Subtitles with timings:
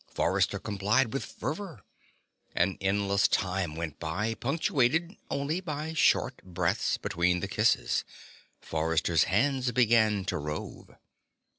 [0.09, 1.83] Forrester complied with fervor.
[2.55, 8.03] An endless time went by, punctuated only by short breaths between the kisses.
[8.59, 10.95] Forrester's hands began to rove.